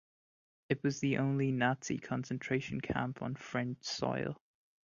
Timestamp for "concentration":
1.99-2.81